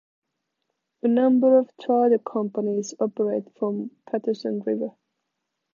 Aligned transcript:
A 1.03 1.07
number 1.07 1.59
of 1.59 1.69
charter 1.79 2.17
companies 2.17 2.95
operate 2.99 3.47
from 3.59 3.91
Patterson 4.09 4.61
River. 4.65 4.95